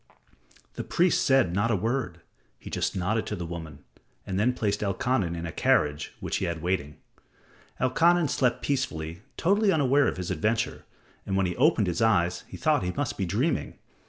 The 0.77 0.83
priest 0.83 1.23
said 1.23 1.53
not 1.53 1.69
a 1.69 1.75
word. 1.75 2.21
He 2.57 2.71
just 2.71 2.95
nodded 2.95 3.27
to 3.27 3.35
the 3.35 3.45
woman, 3.45 3.83
and 4.25 4.39
then 4.39 4.51
placed 4.55 4.81
Elkanan 4.81 5.35
in 5.35 5.45
a 5.45 5.51
carriage 5.51 6.15
which 6.19 6.37
he 6.37 6.45
had 6.45 6.57
in 6.57 6.63
waiting. 6.63 6.97
Elkanan 7.79 8.27
slept 8.27 8.63
peacefully, 8.63 9.21
totally 9.37 9.71
unaware 9.71 10.07
of 10.07 10.17
his 10.17 10.31
adventure, 10.31 10.85
and 11.23 11.37
when 11.37 11.45
he 11.45 11.55
opened 11.55 11.85
his 11.85 12.01
eyes 12.01 12.43
he 12.47 12.57
thought 12.57 12.81
he 12.81 12.93
must 12.93 13.15
be 13.15 13.27
dreaming. 13.27 13.77